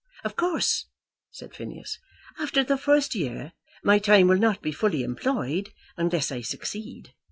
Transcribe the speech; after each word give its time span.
"Of 0.23 0.35
course," 0.35 0.87
said 1.29 1.53
Phineas, 1.55 1.99
"after 2.39 2.63
the 2.63 2.75
first 2.75 3.13
year 3.13 3.53
my 3.83 3.99
time 3.99 4.29
will 4.29 4.39
not 4.39 4.59
be 4.59 4.71
fully 4.71 5.03
employed, 5.03 5.69
unless 5.95 6.31
I 6.31 6.41
succeed. 6.41 7.13